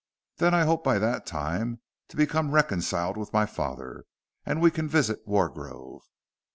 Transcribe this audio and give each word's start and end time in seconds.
Then 0.37 0.55
I 0.55 0.63
hope 0.63 0.83
by 0.83 0.97
that 0.97 1.27
time 1.27 1.79
to 2.07 2.17
become 2.17 2.49
reconciled 2.55 3.17
to 3.23 3.27
my 3.31 3.45
father, 3.45 4.05
and 4.47 4.59
we 4.59 4.71
can 4.71 4.89
visit 4.89 5.27
Wargrove." 5.27 6.01